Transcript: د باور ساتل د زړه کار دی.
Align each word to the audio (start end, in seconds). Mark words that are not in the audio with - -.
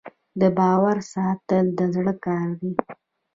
د 0.39 0.41
باور 0.57 0.97
ساتل 1.13 1.65
د 1.77 1.79
زړه 1.95 2.13
کار 2.25 2.47
دی. 2.59 2.71